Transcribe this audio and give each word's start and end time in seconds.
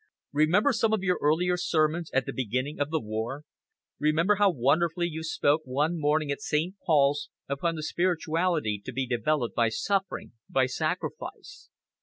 Remember 0.33 0.73
some 0.73 0.93
of 0.93 1.03
your 1.03 1.19
earlier 1.21 1.57
sermons 1.57 2.09
at 2.11 2.25
the 2.25 2.33
beginning 2.33 2.79
of 2.79 2.89
the 2.89 2.99
war. 2.99 3.43
Remember 3.99 4.37
how 4.37 4.49
wonderfully 4.49 5.05
you 5.07 5.21
spoke 5.21 5.61
one 5.63 5.99
morning 5.99 6.31
at 6.31 6.41
St. 6.41 6.73
Paul's 6.83 7.29
upon 7.47 7.75
the 7.75 7.83
spirituality 7.83 8.81
to 8.83 8.91
be 8.91 9.05
developed 9.05 9.53
by 9.53 9.69
suffering, 9.69 10.31
by 10.49 10.65
sacrifice. 10.65 11.69